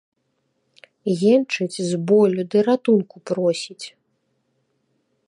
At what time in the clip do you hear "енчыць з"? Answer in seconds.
1.33-2.01